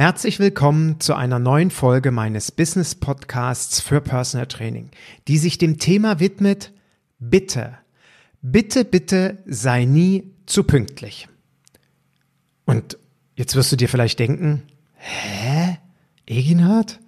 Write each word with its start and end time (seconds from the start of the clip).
Herzlich 0.00 0.38
willkommen 0.38 0.98
zu 0.98 1.12
einer 1.12 1.38
neuen 1.38 1.70
Folge 1.70 2.10
meines 2.10 2.52
Business 2.52 2.94
Podcasts 2.94 3.82
für 3.82 4.00
Personal 4.00 4.46
Training, 4.46 4.88
die 5.28 5.36
sich 5.36 5.58
dem 5.58 5.78
Thema 5.78 6.20
widmet, 6.20 6.72
bitte, 7.18 7.76
bitte, 8.40 8.86
bitte 8.86 9.42
sei 9.44 9.84
nie 9.84 10.32
zu 10.46 10.64
pünktlich. 10.64 11.28
Und 12.64 12.96
jetzt 13.36 13.56
wirst 13.56 13.72
du 13.72 13.76
dir 13.76 13.90
vielleicht 13.90 14.18
denken, 14.20 14.62
hä? 14.94 15.76
Eginhard? 16.24 16.98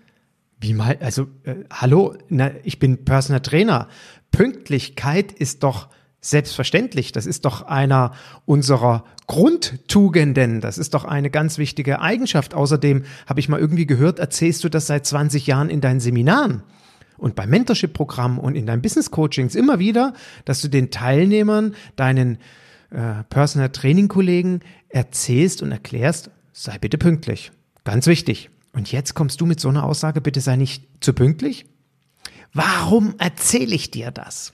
Wie 0.60 0.74
mal, 0.74 0.98
also, 1.00 1.28
äh, 1.44 1.64
hallo, 1.72 2.14
na, 2.28 2.50
ich 2.62 2.78
bin 2.78 3.06
Personal 3.06 3.40
Trainer. 3.40 3.88
Pünktlichkeit 4.32 5.32
ist 5.32 5.62
doch 5.62 5.88
Selbstverständlich, 6.24 7.10
das 7.10 7.26
ist 7.26 7.44
doch 7.44 7.62
einer 7.62 8.12
unserer 8.46 9.04
Grundtugenden, 9.26 10.60
das 10.60 10.78
ist 10.78 10.94
doch 10.94 11.04
eine 11.04 11.30
ganz 11.30 11.58
wichtige 11.58 12.00
Eigenschaft. 12.00 12.54
Außerdem 12.54 13.04
habe 13.26 13.40
ich 13.40 13.48
mal 13.48 13.58
irgendwie 13.58 13.86
gehört, 13.86 14.20
erzählst 14.20 14.62
du 14.62 14.68
das 14.68 14.86
seit 14.86 15.04
20 15.04 15.48
Jahren 15.48 15.68
in 15.68 15.80
deinen 15.80 15.98
Seminaren 15.98 16.62
und 17.18 17.34
beim 17.34 17.50
Mentorship-Programm 17.50 18.38
und 18.38 18.54
in 18.54 18.66
deinen 18.66 18.82
Business-Coachings 18.82 19.56
immer 19.56 19.80
wieder, 19.80 20.14
dass 20.44 20.60
du 20.60 20.68
den 20.68 20.92
Teilnehmern, 20.92 21.74
deinen 21.96 22.38
äh, 22.90 23.24
Personal 23.28 23.70
Training-Kollegen 23.70 24.60
erzählst 24.90 25.60
und 25.60 25.72
erklärst, 25.72 26.30
sei 26.52 26.78
bitte 26.78 26.98
pünktlich. 26.98 27.50
Ganz 27.82 28.06
wichtig. 28.06 28.50
Und 28.72 28.92
jetzt 28.92 29.14
kommst 29.14 29.40
du 29.40 29.46
mit 29.46 29.58
so 29.58 29.68
einer 29.68 29.84
Aussage, 29.84 30.20
bitte 30.20 30.40
sei 30.40 30.54
nicht 30.54 30.84
zu 31.00 31.14
pünktlich? 31.14 31.66
Warum 32.52 33.14
erzähle 33.18 33.74
ich 33.74 33.90
dir 33.90 34.10
das? 34.10 34.52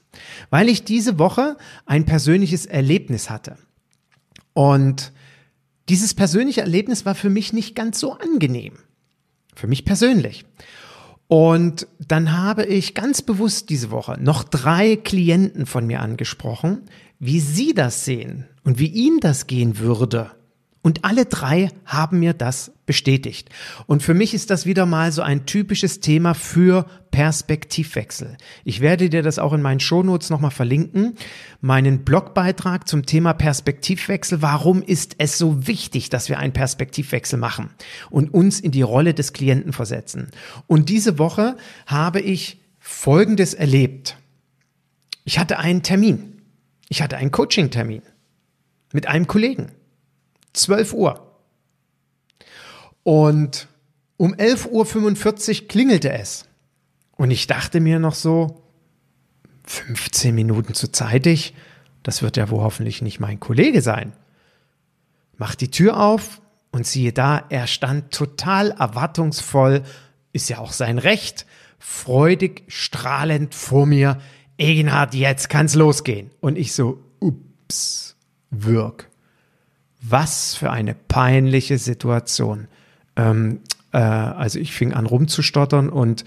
Weil 0.50 0.68
ich 0.68 0.84
diese 0.84 1.18
Woche 1.18 1.56
ein 1.84 2.04
persönliches 2.06 2.66
Erlebnis 2.66 3.28
hatte. 3.28 3.56
Und 4.52 5.12
dieses 5.88 6.14
persönliche 6.14 6.60
Erlebnis 6.60 7.04
war 7.06 7.14
für 7.14 7.30
mich 7.30 7.52
nicht 7.52 7.74
ganz 7.74 7.98
so 7.98 8.12
angenehm. 8.12 8.74
Für 9.54 9.66
mich 9.66 9.84
persönlich. 9.84 10.44
Und 11.26 11.86
dann 11.98 12.36
habe 12.38 12.64
ich 12.64 12.94
ganz 12.94 13.20
bewusst 13.20 13.68
diese 13.68 13.90
Woche 13.90 14.16
noch 14.20 14.44
drei 14.44 14.96
Klienten 14.96 15.66
von 15.66 15.86
mir 15.86 16.00
angesprochen, 16.00 16.82
wie 17.18 17.40
sie 17.40 17.74
das 17.74 18.04
sehen 18.04 18.46
und 18.64 18.78
wie 18.78 18.86
ihnen 18.86 19.20
das 19.20 19.46
gehen 19.46 19.78
würde, 19.78 20.30
und 20.88 21.04
alle 21.04 21.26
drei 21.26 21.70
haben 21.84 22.18
mir 22.18 22.32
das 22.32 22.72
bestätigt. 22.86 23.50
Und 23.86 24.02
für 24.02 24.14
mich 24.14 24.32
ist 24.32 24.48
das 24.48 24.64
wieder 24.64 24.86
mal 24.86 25.12
so 25.12 25.20
ein 25.20 25.44
typisches 25.44 26.00
Thema 26.00 26.32
für 26.32 26.86
Perspektivwechsel. 27.10 28.38
Ich 28.64 28.80
werde 28.80 29.10
dir 29.10 29.22
das 29.22 29.38
auch 29.38 29.52
in 29.52 29.60
meinen 29.60 29.80
Shownotes 29.80 30.30
nochmal 30.30 30.50
verlinken. 30.50 31.16
Meinen 31.60 32.06
Blogbeitrag 32.06 32.88
zum 32.88 33.04
Thema 33.04 33.34
Perspektivwechsel. 33.34 34.40
Warum 34.40 34.82
ist 34.82 35.16
es 35.18 35.36
so 35.36 35.66
wichtig, 35.66 36.08
dass 36.08 36.30
wir 36.30 36.38
einen 36.38 36.54
Perspektivwechsel 36.54 37.38
machen 37.38 37.68
und 38.08 38.32
uns 38.32 38.58
in 38.58 38.70
die 38.70 38.80
Rolle 38.80 39.12
des 39.12 39.34
Klienten 39.34 39.74
versetzen? 39.74 40.28
Und 40.68 40.88
diese 40.88 41.18
Woche 41.18 41.58
habe 41.84 42.20
ich 42.20 42.62
Folgendes 42.78 43.52
erlebt. 43.52 44.16
Ich 45.26 45.38
hatte 45.38 45.58
einen 45.58 45.82
Termin. 45.82 46.40
Ich 46.88 47.02
hatte 47.02 47.18
einen 47.18 47.30
Coaching-Termin 47.30 48.00
mit 48.94 49.06
einem 49.06 49.26
Kollegen. 49.26 49.72
12 50.58 50.92
Uhr. 50.94 51.32
Und 53.02 53.68
um 54.16 54.34
11.45 54.34 55.62
Uhr 55.62 55.68
klingelte 55.68 56.12
es. 56.12 56.46
Und 57.16 57.30
ich 57.30 57.46
dachte 57.46 57.80
mir 57.80 57.98
noch 57.98 58.14
so, 58.14 58.62
15 59.64 60.34
Minuten 60.34 60.74
zu 60.74 60.90
zeitig, 60.90 61.54
das 62.02 62.22
wird 62.22 62.36
ja 62.36 62.48
wohl 62.50 62.62
hoffentlich 62.62 63.02
nicht 63.02 63.20
mein 63.20 63.40
Kollege 63.40 63.82
sein. 63.82 64.12
Mach 65.36 65.54
die 65.54 65.70
Tür 65.70 66.00
auf 66.00 66.40
und 66.70 66.86
siehe 66.86 67.12
da, 67.12 67.44
er 67.48 67.66
stand 67.66 68.12
total 68.12 68.70
erwartungsvoll, 68.72 69.82
ist 70.32 70.48
ja 70.48 70.58
auch 70.58 70.72
sein 70.72 70.98
Recht, 70.98 71.46
freudig, 71.78 72.64
strahlend 72.68 73.54
vor 73.54 73.86
mir. 73.86 74.20
Egenhard, 74.56 75.14
jetzt 75.14 75.48
kann's 75.48 75.74
losgehen. 75.74 76.30
Und 76.40 76.58
ich 76.58 76.72
so, 76.72 77.02
ups, 77.20 78.16
wirk. 78.50 79.08
Was 80.00 80.54
für 80.54 80.70
eine 80.70 80.94
peinliche 80.94 81.78
Situation. 81.78 82.68
Ähm, 83.16 83.60
äh, 83.92 83.98
also 83.98 84.58
ich 84.58 84.72
fing 84.72 84.92
an 84.92 85.06
rumzustottern 85.06 85.88
und 85.88 86.24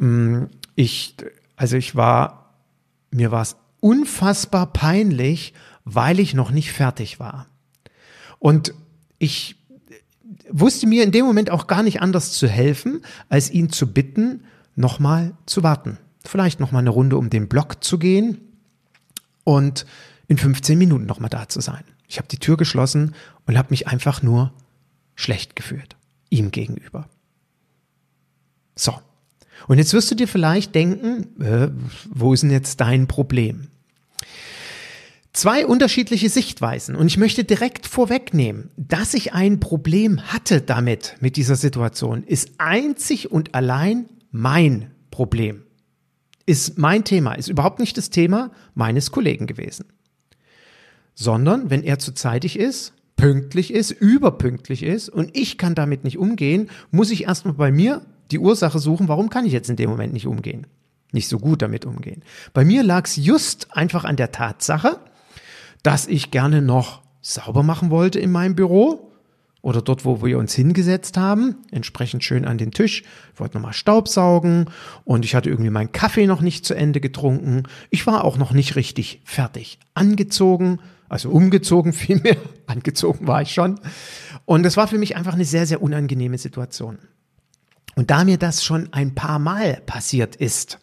ähm, 0.00 0.48
ich, 0.74 1.14
also 1.56 1.76
ich 1.76 1.96
war, 1.96 2.54
mir 3.10 3.30
war 3.30 3.42
es 3.42 3.56
unfassbar 3.80 4.72
peinlich, 4.72 5.54
weil 5.84 6.20
ich 6.20 6.34
noch 6.34 6.50
nicht 6.50 6.72
fertig 6.72 7.20
war. 7.20 7.46
Und 8.38 8.74
ich 9.18 9.56
wusste 10.50 10.86
mir 10.86 11.04
in 11.04 11.12
dem 11.12 11.24
Moment 11.24 11.50
auch 11.50 11.66
gar 11.66 11.82
nicht 11.82 12.00
anders 12.00 12.32
zu 12.32 12.48
helfen, 12.48 13.02
als 13.28 13.50
ihn 13.50 13.70
zu 13.70 13.92
bitten, 13.92 14.44
nochmal 14.76 15.34
zu 15.46 15.62
warten. 15.62 15.98
Vielleicht 16.24 16.60
nochmal 16.60 16.80
eine 16.80 16.90
Runde 16.90 17.16
um 17.16 17.30
den 17.30 17.48
Block 17.48 17.82
zu 17.82 17.98
gehen 17.98 18.38
und 19.44 19.86
in 20.26 20.38
15 20.38 20.78
Minuten 20.78 21.06
nochmal 21.06 21.30
da 21.30 21.48
zu 21.48 21.60
sein. 21.60 21.84
Ich 22.08 22.16
habe 22.16 22.26
die 22.28 22.38
Tür 22.38 22.56
geschlossen 22.56 23.14
und 23.46 23.58
habe 23.58 23.68
mich 23.70 23.86
einfach 23.86 24.22
nur 24.22 24.52
schlecht 25.14 25.54
gefühlt, 25.54 25.96
ihm 26.30 26.50
gegenüber. 26.50 27.08
So. 28.74 28.94
Und 29.66 29.78
jetzt 29.78 29.92
wirst 29.92 30.10
du 30.10 30.14
dir 30.14 30.26
vielleicht 30.26 30.74
denken, 30.74 31.40
äh, 31.42 31.68
wo 32.08 32.32
ist 32.32 32.42
denn 32.42 32.50
jetzt 32.50 32.80
dein 32.80 33.06
Problem? 33.06 33.68
Zwei 35.32 35.66
unterschiedliche 35.66 36.30
Sichtweisen 36.30 36.96
und 36.96 37.06
ich 37.06 37.18
möchte 37.18 37.44
direkt 37.44 37.86
vorwegnehmen, 37.86 38.70
dass 38.76 39.14
ich 39.14 39.34
ein 39.34 39.60
Problem 39.60 40.20
hatte 40.32 40.62
damit, 40.62 41.16
mit 41.20 41.36
dieser 41.36 41.56
Situation, 41.56 42.24
ist 42.24 42.52
einzig 42.58 43.30
und 43.30 43.54
allein 43.54 44.08
mein 44.30 44.90
Problem. 45.10 45.64
Ist 46.46 46.78
mein 46.78 47.04
Thema, 47.04 47.34
ist 47.34 47.48
überhaupt 47.48 47.78
nicht 47.78 47.98
das 47.98 48.10
Thema 48.10 48.50
meines 48.74 49.10
Kollegen 49.10 49.46
gewesen 49.46 49.84
sondern 51.20 51.68
wenn 51.68 51.82
er 51.82 51.98
zu 51.98 52.12
zeitig 52.12 52.56
ist, 52.56 52.92
pünktlich 53.16 53.74
ist, 53.74 53.90
überpünktlich 53.90 54.84
ist 54.84 55.08
und 55.08 55.36
ich 55.36 55.58
kann 55.58 55.74
damit 55.74 56.04
nicht 56.04 56.16
umgehen, 56.16 56.70
muss 56.92 57.10
ich 57.10 57.24
erstmal 57.24 57.54
bei 57.54 57.72
mir 57.72 58.02
die 58.30 58.38
Ursache 58.38 58.78
suchen, 58.78 59.08
warum 59.08 59.28
kann 59.28 59.44
ich 59.44 59.52
jetzt 59.52 59.68
in 59.68 59.74
dem 59.74 59.90
Moment 59.90 60.12
nicht 60.12 60.28
umgehen? 60.28 60.68
Nicht 61.10 61.26
so 61.26 61.40
gut 61.40 61.60
damit 61.60 61.86
umgehen. 61.86 62.22
Bei 62.52 62.64
mir 62.64 62.84
lag 62.84 63.06
es 63.06 63.16
just 63.16 63.74
einfach 63.76 64.04
an 64.04 64.14
der 64.14 64.30
Tatsache, 64.30 65.00
dass 65.82 66.06
ich 66.06 66.30
gerne 66.30 66.62
noch 66.62 67.02
sauber 67.20 67.64
machen 67.64 67.90
wollte 67.90 68.20
in 68.20 68.30
meinem 68.30 68.54
Büro 68.54 69.07
oder 69.60 69.82
dort, 69.82 70.04
wo 70.04 70.22
wir 70.22 70.38
uns 70.38 70.54
hingesetzt 70.54 71.16
haben, 71.16 71.56
entsprechend 71.70 72.22
schön 72.22 72.44
an 72.44 72.58
den 72.58 72.70
Tisch. 72.70 73.02
Ich 73.34 73.40
wollte 73.40 73.56
nochmal 73.56 73.72
Staubsaugen 73.72 74.70
und 75.04 75.24
ich 75.24 75.34
hatte 75.34 75.50
irgendwie 75.50 75.70
meinen 75.70 75.92
Kaffee 75.92 76.26
noch 76.26 76.40
nicht 76.40 76.64
zu 76.64 76.74
Ende 76.74 77.00
getrunken. 77.00 77.64
Ich 77.90 78.06
war 78.06 78.24
auch 78.24 78.38
noch 78.38 78.52
nicht 78.52 78.76
richtig 78.76 79.20
fertig 79.24 79.78
angezogen, 79.94 80.78
also 81.08 81.30
umgezogen 81.30 81.92
vielmehr, 81.94 82.36
angezogen 82.66 83.26
war 83.26 83.42
ich 83.42 83.52
schon. 83.52 83.80
Und 84.44 84.62
das 84.62 84.76
war 84.76 84.88
für 84.88 84.98
mich 84.98 85.16
einfach 85.16 85.34
eine 85.34 85.44
sehr, 85.44 85.66
sehr 85.66 85.82
unangenehme 85.82 86.38
Situation. 86.38 86.98
Und 87.96 88.10
da 88.10 88.24
mir 88.24 88.38
das 88.38 88.62
schon 88.62 88.92
ein 88.92 89.16
paar 89.16 89.40
Mal 89.40 89.82
passiert 89.84 90.36
ist, 90.36 90.78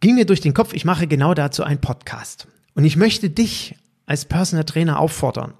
ging 0.00 0.14
mir 0.14 0.24
durch 0.24 0.40
den 0.40 0.54
Kopf, 0.54 0.72
ich 0.72 0.86
mache 0.86 1.06
genau 1.06 1.34
dazu 1.34 1.64
einen 1.64 1.80
Podcast. 1.80 2.48
Und 2.74 2.84
ich 2.84 2.96
möchte 2.96 3.28
dich 3.28 3.76
als 4.06 4.24
Personal 4.24 4.64
Trainer 4.64 4.98
auffordern, 4.98 5.54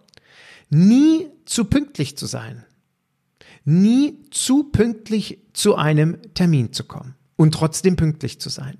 nie 0.70 1.28
zu 1.44 1.64
pünktlich 1.64 2.16
zu 2.16 2.26
sein. 2.26 2.64
Nie 3.64 4.18
zu 4.30 4.64
pünktlich 4.64 5.38
zu 5.52 5.74
einem 5.74 6.18
Termin 6.34 6.72
zu 6.72 6.84
kommen 6.84 7.14
und 7.36 7.54
trotzdem 7.54 7.96
pünktlich 7.96 8.40
zu 8.40 8.50
sein. 8.50 8.78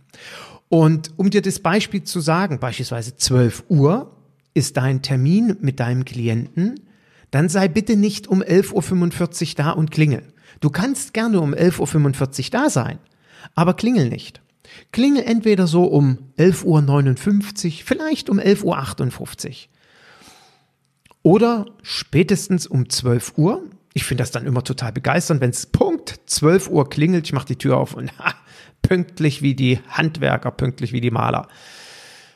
Und 0.69 1.13
um 1.17 1.31
dir 1.31 1.43
das 1.43 1.61
Beispiel 1.61 2.03
zu 2.03 2.21
sagen, 2.21 2.59
beispielsweise 2.59 3.17
12 3.17 3.65
Uhr 3.69 4.17
ist 4.55 4.77
dein 4.77 5.03
Termin 5.03 5.57
mit 5.61 5.81
deinem 5.81 6.05
Klienten, 6.05 6.81
dann 7.31 7.49
sei 7.49 7.69
bitte 7.69 7.97
nicht 7.97 8.29
um 8.29 8.43
11.45 8.43 9.51
Uhr 9.51 9.55
da 9.57 9.71
und 9.71 9.91
klingel. 9.91 10.23
Du 10.61 10.71
kannst 10.71 11.15
gerne 11.15 11.41
um 11.41 11.53
11.45 11.53 12.45
Uhr 12.45 12.51
da 12.51 12.71
sein, 12.71 12.99
aber 13.55 13.75
klingel 13.75 14.09
nicht. 14.09 14.41
Klingel 14.93 15.25
entweder 15.25 15.67
so 15.67 15.85
um 15.85 16.19
11.59 16.39 17.67
Uhr, 17.67 17.73
vielleicht 17.85 18.31
um 18.31 18.39
11.58 18.39 19.49
Uhr. 19.49 19.55
Oder 21.25 21.65
spätestens 21.83 22.67
um 22.67 22.91
12 22.91 23.39
Uhr. 23.39 23.63
Ich 23.95 24.05
finde 24.05 24.23
das 24.23 24.31
dann 24.31 24.45
immer 24.45 24.63
total 24.63 24.93
begeisternd, 24.93 25.41
wenn 25.41 25.51
es 25.51 25.65
Punkt 25.67 26.21
12 26.27 26.69
Uhr 26.69 26.89
klingelt, 26.89 27.25
ich 27.25 27.33
mache 27.33 27.47
die 27.47 27.57
Tür 27.57 27.79
auf 27.79 27.95
und 27.95 28.17
ha, 28.19 28.35
pünktlich 28.83 29.41
wie 29.41 29.55
die 29.55 29.81
Handwerker, 29.89 30.51
pünktlich 30.51 30.93
wie 30.93 31.01
die 31.01 31.11
Maler. 31.11 31.49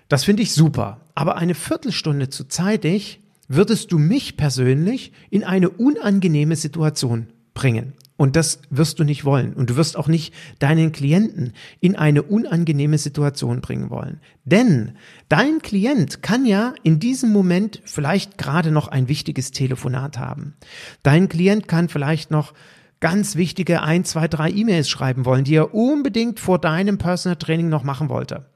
Das 0.08 0.24
finde 0.24 0.42
ich 0.42 0.54
super. 0.54 1.02
Aber 1.14 1.36
eine 1.36 1.54
Viertelstunde 1.54 2.30
zu 2.30 2.48
zeitig 2.48 3.20
würdest 3.46 3.92
du 3.92 3.98
mich 3.98 4.38
persönlich 4.38 5.12
in 5.28 5.44
eine 5.44 5.68
unangenehme 5.68 6.56
Situation 6.56 7.26
bringen. 7.52 7.92
Und 8.18 8.34
das 8.34 8.60
wirst 8.68 8.98
du 8.98 9.04
nicht 9.04 9.24
wollen. 9.24 9.54
Und 9.54 9.70
du 9.70 9.76
wirst 9.76 9.96
auch 9.96 10.08
nicht 10.08 10.34
deinen 10.58 10.90
Klienten 10.90 11.52
in 11.78 11.94
eine 11.94 12.24
unangenehme 12.24 12.98
Situation 12.98 13.60
bringen 13.60 13.90
wollen. 13.90 14.20
Denn 14.44 14.96
dein 15.28 15.60
Klient 15.62 16.20
kann 16.20 16.44
ja 16.44 16.74
in 16.82 16.98
diesem 16.98 17.32
Moment 17.32 17.80
vielleicht 17.84 18.36
gerade 18.36 18.72
noch 18.72 18.88
ein 18.88 19.08
wichtiges 19.08 19.52
Telefonat 19.52 20.18
haben. 20.18 20.56
Dein 21.04 21.28
Klient 21.28 21.68
kann 21.68 21.88
vielleicht 21.88 22.32
noch 22.32 22.54
ganz 22.98 23.36
wichtige 23.36 23.82
ein, 23.82 24.04
zwei, 24.04 24.26
drei 24.26 24.50
E-Mails 24.50 24.90
schreiben 24.90 25.24
wollen, 25.24 25.44
die 25.44 25.54
er 25.54 25.72
unbedingt 25.72 26.40
vor 26.40 26.58
deinem 26.58 26.98
Personal 26.98 27.36
Training 27.36 27.68
noch 27.68 27.84
machen 27.84 28.08
wollte. 28.08 28.46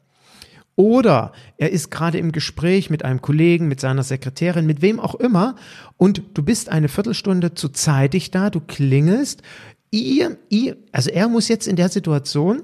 Oder 0.74 1.32
er 1.58 1.70
ist 1.70 1.90
gerade 1.90 2.18
im 2.18 2.32
Gespräch 2.32 2.88
mit 2.88 3.04
einem 3.04 3.20
Kollegen, 3.20 3.68
mit 3.68 3.80
seiner 3.80 4.02
Sekretärin, 4.02 4.66
mit 4.66 4.80
wem 4.80 5.00
auch 5.00 5.14
immer 5.14 5.56
und 5.98 6.22
du 6.34 6.42
bist 6.42 6.70
eine 6.70 6.88
Viertelstunde 6.88 7.54
zu 7.54 7.68
zeitig 7.68 8.30
da, 8.30 8.48
du 8.48 8.60
klingelst. 8.60 9.42
Ihr, 9.90 10.38
ihr, 10.48 10.76
also 10.90 11.10
er 11.10 11.28
muss 11.28 11.48
jetzt 11.48 11.66
in 11.66 11.76
der 11.76 11.90
Situation 11.90 12.62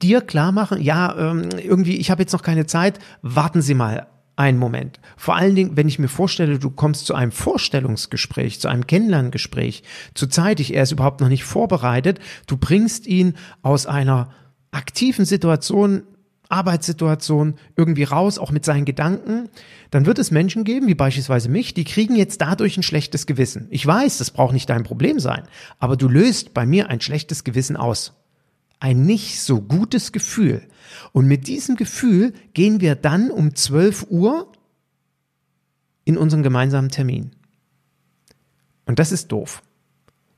dir 0.00 0.22
klar 0.22 0.50
machen, 0.50 0.80
ja, 0.80 1.14
ähm, 1.16 1.50
irgendwie, 1.62 1.96
ich 1.96 2.10
habe 2.10 2.22
jetzt 2.22 2.32
noch 2.32 2.42
keine 2.42 2.66
Zeit, 2.66 2.98
warten 3.22 3.62
Sie 3.62 3.74
mal 3.74 4.08
einen 4.36 4.58
Moment. 4.58 4.98
Vor 5.16 5.36
allen 5.36 5.54
Dingen, 5.54 5.76
wenn 5.76 5.86
ich 5.86 6.00
mir 6.00 6.08
vorstelle, 6.08 6.58
du 6.58 6.70
kommst 6.70 7.06
zu 7.06 7.14
einem 7.14 7.30
Vorstellungsgespräch, 7.30 8.60
zu 8.60 8.68
einem 8.68 8.86
Kennenlerngespräch, 8.86 9.84
zu 10.14 10.26
zeitig, 10.26 10.74
er 10.74 10.82
ist 10.82 10.92
überhaupt 10.92 11.20
noch 11.20 11.28
nicht 11.28 11.44
vorbereitet, 11.44 12.18
du 12.46 12.56
bringst 12.56 13.06
ihn 13.06 13.34
aus 13.62 13.86
einer 13.86 14.30
aktiven 14.72 15.24
Situation 15.24 16.02
Arbeitssituation 16.54 17.54
irgendwie 17.76 18.04
raus, 18.04 18.38
auch 18.38 18.50
mit 18.50 18.64
seinen 18.64 18.84
Gedanken, 18.84 19.48
dann 19.90 20.06
wird 20.06 20.18
es 20.18 20.30
Menschen 20.30 20.64
geben, 20.64 20.86
wie 20.86 20.94
beispielsweise 20.94 21.48
mich, 21.48 21.74
die 21.74 21.84
kriegen 21.84 22.16
jetzt 22.16 22.40
dadurch 22.40 22.76
ein 22.76 22.82
schlechtes 22.82 23.26
Gewissen. 23.26 23.66
Ich 23.70 23.84
weiß, 23.84 24.18
das 24.18 24.30
braucht 24.30 24.52
nicht 24.52 24.70
dein 24.70 24.84
Problem 24.84 25.18
sein, 25.18 25.42
aber 25.78 25.96
du 25.96 26.08
löst 26.08 26.54
bei 26.54 26.64
mir 26.64 26.88
ein 26.88 27.00
schlechtes 27.00 27.44
Gewissen 27.44 27.76
aus. 27.76 28.14
Ein 28.80 29.04
nicht 29.04 29.40
so 29.40 29.60
gutes 29.60 30.12
Gefühl. 30.12 30.62
Und 31.12 31.26
mit 31.26 31.46
diesem 31.48 31.76
Gefühl 31.76 32.32
gehen 32.52 32.80
wir 32.80 32.94
dann 32.94 33.30
um 33.30 33.54
12 33.54 34.06
Uhr 34.10 34.52
in 36.04 36.16
unseren 36.16 36.42
gemeinsamen 36.42 36.90
Termin. 36.90 37.32
Und 38.86 38.98
das 38.98 39.12
ist 39.12 39.32
doof. 39.32 39.62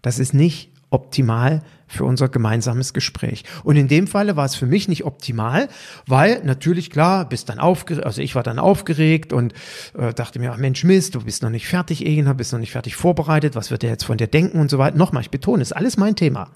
Das 0.02 0.18
ist 0.18 0.32
nicht 0.32 0.72
optimal 0.96 1.62
für 1.86 2.04
unser 2.04 2.28
gemeinsames 2.28 2.92
Gespräch. 2.92 3.44
Und 3.62 3.76
in 3.76 3.86
dem 3.86 4.06
Falle 4.08 4.34
war 4.34 4.44
es 4.44 4.56
für 4.56 4.66
mich 4.66 4.88
nicht 4.88 5.04
optimal, 5.04 5.68
weil 6.06 6.42
natürlich 6.42 6.90
klar, 6.90 7.28
bist 7.28 7.48
dann 7.48 7.60
aufgeregt, 7.60 8.04
also 8.04 8.22
ich 8.22 8.34
war 8.34 8.42
dann 8.42 8.58
aufgeregt 8.58 9.32
und 9.32 9.52
äh, 9.96 10.12
dachte 10.12 10.40
mir, 10.40 10.52
ach 10.52 10.56
Mensch 10.56 10.82
Mist, 10.82 11.14
du 11.14 11.20
bist 11.22 11.42
noch 11.42 11.50
nicht 11.50 11.68
fertig, 11.68 12.04
Egina, 12.04 12.32
bist 12.32 12.52
noch 12.52 12.58
nicht 12.58 12.72
fertig 12.72 12.96
vorbereitet, 12.96 13.54
was 13.54 13.70
wird 13.70 13.84
er 13.84 13.90
jetzt 13.90 14.04
von 14.04 14.18
dir 14.18 14.26
denken 14.26 14.58
und 14.58 14.70
so 14.70 14.78
weiter. 14.78 14.96
Nochmal, 14.96 15.22
ich 15.22 15.30
betone, 15.30 15.62
ist 15.62 15.76
alles 15.76 15.96
mein 15.96 16.16
Thema. 16.16 16.50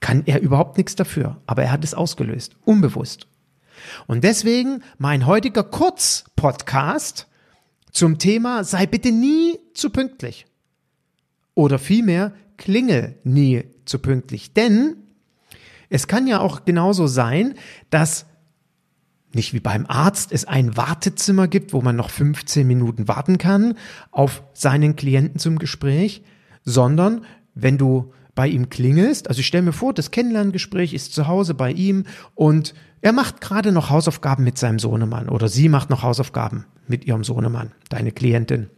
Kann 0.00 0.24
er 0.26 0.42
überhaupt 0.42 0.76
nichts 0.76 0.96
dafür, 0.96 1.38
aber 1.46 1.62
er 1.62 1.72
hat 1.72 1.84
es 1.84 1.94
ausgelöst, 1.94 2.56
unbewusst. 2.64 3.28
Und 4.06 4.24
deswegen 4.24 4.82
mein 4.98 5.26
heutiger 5.26 5.62
Kurz-Podcast 5.62 7.28
zum 7.90 8.18
Thema 8.18 8.64
sei 8.64 8.86
bitte 8.86 9.12
nie 9.12 9.58
zu 9.72 9.90
pünktlich. 9.90 10.46
Oder 11.54 11.78
vielmehr, 11.78 12.32
klingel 12.56 13.16
nie 13.24 13.64
zu 13.84 13.98
pünktlich. 13.98 14.52
Denn 14.52 14.96
es 15.88 16.08
kann 16.08 16.26
ja 16.26 16.40
auch 16.40 16.64
genauso 16.64 17.06
sein, 17.06 17.54
dass 17.90 18.26
nicht 19.34 19.52
wie 19.52 19.60
beim 19.60 19.86
Arzt 19.86 20.32
es 20.32 20.44
ein 20.44 20.76
Wartezimmer 20.76 21.48
gibt, 21.48 21.72
wo 21.72 21.80
man 21.80 21.96
noch 21.96 22.10
15 22.10 22.66
Minuten 22.66 23.08
warten 23.08 23.38
kann 23.38 23.74
auf 24.10 24.42
seinen 24.52 24.96
Klienten 24.96 25.40
zum 25.40 25.58
Gespräch, 25.58 26.22
sondern 26.62 27.24
wenn 27.54 27.78
du 27.78 28.12
bei 28.34 28.48
ihm 28.48 28.68
klingelst, 28.68 29.28
also 29.28 29.40
ich 29.40 29.46
stelle 29.46 29.62
mir 29.62 29.72
vor, 29.72 29.94
das 29.94 30.10
Kennenlerngespräch 30.10 30.92
ist 30.92 31.14
zu 31.14 31.26
Hause 31.28 31.54
bei 31.54 31.70
ihm 31.70 32.04
und 32.34 32.74
er 33.00 33.12
macht 33.12 33.40
gerade 33.40 33.70
noch 33.70 33.90
Hausaufgaben 33.90 34.44
mit 34.44 34.58
seinem 34.58 34.78
Sohnemann 34.78 35.28
oder 35.28 35.48
sie 35.48 35.68
macht 35.68 35.90
noch 35.90 36.02
Hausaufgaben 36.02 36.64
mit 36.88 37.04
ihrem 37.04 37.22
Sohnemann, 37.22 37.72
deine 37.90 38.12
Klientin 38.12 38.70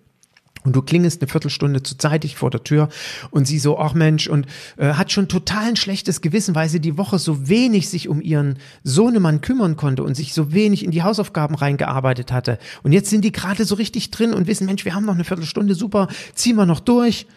und 0.66 0.74
du 0.74 0.82
klingelst 0.82 1.22
eine 1.22 1.30
Viertelstunde 1.30 1.82
zu 1.84 1.96
zeitig 1.96 2.34
vor 2.34 2.50
der 2.50 2.64
Tür 2.64 2.88
und 3.30 3.46
sie 3.46 3.60
so, 3.60 3.78
ach 3.78 3.94
Mensch, 3.94 4.26
und 4.26 4.46
äh, 4.76 4.94
hat 4.94 5.12
schon 5.12 5.28
total 5.28 5.68
ein 5.68 5.76
schlechtes 5.76 6.20
Gewissen, 6.20 6.56
weil 6.56 6.68
sie 6.68 6.80
die 6.80 6.98
Woche 6.98 7.20
so 7.20 7.48
wenig 7.48 7.88
sich 7.88 8.08
um 8.08 8.20
ihren 8.20 8.58
Sohnemann 8.82 9.40
kümmern 9.40 9.76
konnte 9.76 10.02
und 10.02 10.16
sich 10.16 10.34
so 10.34 10.52
wenig 10.52 10.84
in 10.84 10.90
die 10.90 11.04
Hausaufgaben 11.04 11.54
reingearbeitet 11.54 12.32
hatte. 12.32 12.58
Und 12.82 12.90
jetzt 12.90 13.10
sind 13.10 13.24
die 13.24 13.30
gerade 13.30 13.64
so 13.64 13.76
richtig 13.76 14.10
drin 14.10 14.34
und 14.34 14.48
wissen, 14.48 14.66
Mensch, 14.66 14.84
wir 14.84 14.94
haben 14.94 15.06
noch 15.06 15.14
eine 15.14 15.24
Viertelstunde, 15.24 15.76
super, 15.76 16.08
ziehen 16.34 16.56
wir 16.56 16.66
noch 16.66 16.80
durch. 16.80 17.28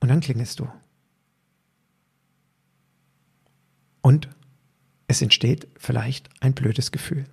Und 0.00 0.08
dann 0.08 0.20
klingelst 0.20 0.60
du. 0.60 0.68
Und 4.00 4.30
es 5.08 5.20
entsteht 5.20 5.68
vielleicht 5.76 6.30
ein 6.40 6.54
blödes 6.54 6.90
Gefühl. 6.90 7.26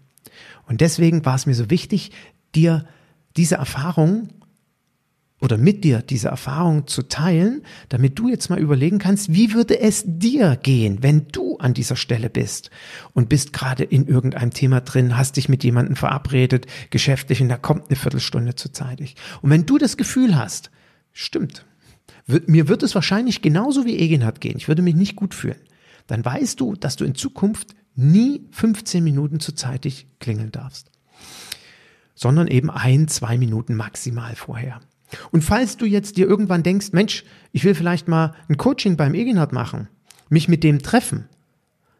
Und 0.68 0.82
deswegen 0.82 1.24
war 1.24 1.36
es 1.36 1.46
mir 1.46 1.56
so 1.56 1.70
wichtig, 1.70 2.12
dir 2.54 2.86
diese 3.38 3.56
Erfahrung 3.56 4.34
oder 5.40 5.58
mit 5.58 5.84
dir 5.84 6.02
diese 6.02 6.30
Erfahrung 6.30 6.88
zu 6.88 7.04
teilen, 7.04 7.62
damit 7.90 8.18
du 8.18 8.28
jetzt 8.28 8.50
mal 8.50 8.60
überlegen 8.60 8.98
kannst, 8.98 9.34
wie 9.34 9.54
würde 9.54 9.80
es 9.80 10.04
dir 10.06 10.56
gehen, 10.56 11.04
wenn 11.04 11.28
du 11.28 11.58
an 11.58 11.74
dieser 11.74 11.96
Stelle 11.96 12.30
bist 12.30 12.72
und 13.14 13.30
bist 13.30 13.54
gerade 13.54 13.84
in 13.84 14.08
irgendeinem 14.08 14.52
Thema 14.52 14.82
drin, 14.82 15.16
hast 15.16 15.38
dich 15.38 15.48
mit 15.48 15.64
jemandem 15.64 15.96
verabredet, 15.96 16.66
geschäftlich 16.90 17.42
und 17.42 17.50
da 17.50 17.58
kommt 17.58 17.88
eine 17.88 17.96
Viertelstunde 17.96 18.56
zu 18.56 18.72
zeitig. 18.72 19.16
Und 19.42 19.52
wenn 19.52 19.66
du 19.66 19.78
das 19.78 19.98
Gefühl 19.98 20.36
hast, 20.36 20.72
stimmt, 21.14 21.66
mir 22.26 22.68
wird 22.68 22.84
es 22.84 22.96
wahrscheinlich 22.96 23.42
genauso 23.42 23.86
wie 23.86 23.98
Egenhard 23.98 24.42
gehen, 24.42 24.58
ich 24.58 24.68
würde 24.68 24.82
mich 24.82 24.96
nicht 24.96 25.16
gut 25.16 25.36
fühlen, 25.36 25.62
dann 26.08 26.26
weißt 26.26 26.60
du, 26.60 26.76
dass 26.76 26.96
du 26.96 27.06
in 27.06 27.16
Zukunft 27.16 27.76
nie 27.96 28.48
15 28.52 29.04
Minuten 29.04 29.40
zu 29.40 29.54
zeitig 29.54 30.08
klingeln 30.20 30.52
darfst, 30.52 30.92
sondern 32.16 32.48
eben 32.48 32.72
ein, 32.72 33.08
zwei 33.08 33.38
Minuten 33.38 33.76
maximal 33.76 34.36
vorher. 34.36 34.80
Und 35.32 35.44
falls 35.44 35.78
du 35.78 35.86
jetzt 35.86 36.18
dir 36.18 36.28
irgendwann 36.28 36.64
denkst, 36.64 36.92
Mensch, 36.92 37.24
ich 37.52 37.64
will 37.64 37.76
vielleicht 37.76 38.08
mal 38.08 38.34
ein 38.50 38.58
Coaching 38.58 38.98
beim 38.98 39.14
Eginhard 39.14 39.54
machen, 39.54 39.88
mich 40.30 40.48
mit 40.48 40.64
dem 40.64 40.82
treffen, 40.82 41.30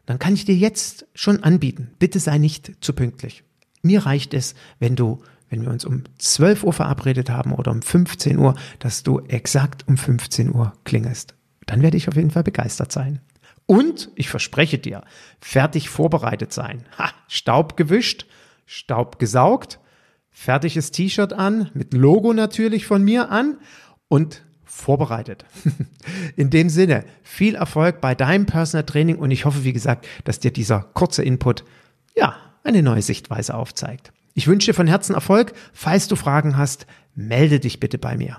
dann 0.06 0.18
kann 0.18 0.34
ich 0.34 0.44
dir 0.44 0.54
jetzt 0.54 1.06
schon 1.14 1.42
anbieten. 1.42 1.90
Bitte 1.98 2.18
sei 2.20 2.38
nicht 2.38 2.72
zu 2.80 2.92
pünktlich. 2.92 3.44
Mir 3.82 4.06
reicht 4.06 4.34
es, 4.34 4.54
wenn 4.78 4.96
du, 4.96 5.22
wenn 5.48 5.62
wir 5.62 5.70
uns 5.70 5.84
um 5.84 6.04
12 6.18 6.64
Uhr 6.64 6.72
verabredet 6.72 7.30
haben 7.30 7.52
oder 7.52 7.70
um 7.70 7.82
15 7.82 8.38
Uhr, 8.38 8.54
dass 8.78 9.02
du 9.02 9.20
exakt 9.20 9.86
um 9.86 9.96
15 9.96 10.54
Uhr 10.54 10.72
klingelst. 10.84 11.34
Dann 11.66 11.82
werde 11.82 11.96
ich 11.96 12.08
auf 12.08 12.16
jeden 12.16 12.30
Fall 12.30 12.42
begeistert 12.42 12.92
sein. 12.92 13.20
Und 13.66 14.10
ich 14.14 14.30
verspreche 14.30 14.78
dir, 14.78 15.04
fertig 15.40 15.90
vorbereitet 15.90 16.54
sein. 16.54 16.86
Ha, 16.98 17.10
Staub 17.28 17.76
gewischt, 17.76 18.26
Staub 18.64 19.18
gesaugt 19.18 19.78
fertiges 20.38 20.92
T-Shirt 20.92 21.32
an, 21.32 21.68
mit 21.74 21.92
Logo 21.92 22.32
natürlich 22.32 22.86
von 22.86 23.02
mir 23.02 23.30
an 23.32 23.58
und 24.06 24.44
vorbereitet. 24.62 25.44
In 26.36 26.48
dem 26.48 26.68
Sinne, 26.68 27.04
viel 27.24 27.56
Erfolg 27.56 28.00
bei 28.00 28.14
deinem 28.14 28.46
Personal 28.46 28.86
Training 28.86 29.16
und 29.16 29.32
ich 29.32 29.44
hoffe, 29.44 29.64
wie 29.64 29.72
gesagt, 29.72 30.06
dass 30.22 30.38
dir 30.38 30.52
dieser 30.52 30.82
kurze 30.94 31.24
Input, 31.24 31.64
ja, 32.16 32.36
eine 32.62 32.84
neue 32.84 33.02
Sichtweise 33.02 33.54
aufzeigt. 33.54 34.12
Ich 34.32 34.46
wünsche 34.46 34.66
dir 34.66 34.74
von 34.74 34.86
Herzen 34.86 35.14
Erfolg. 35.14 35.54
Falls 35.72 36.06
du 36.06 36.14
Fragen 36.14 36.56
hast, 36.56 36.86
melde 37.16 37.58
dich 37.58 37.80
bitte 37.80 37.98
bei 37.98 38.16
mir. 38.16 38.38